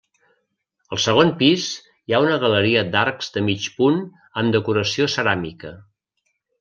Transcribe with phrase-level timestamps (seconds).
[0.95, 4.01] Al segon pis hi ha una galeria d'arcs de mig punt
[4.43, 5.75] amb decoració ceràmica.